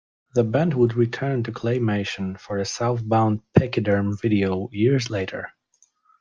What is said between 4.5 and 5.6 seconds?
years later.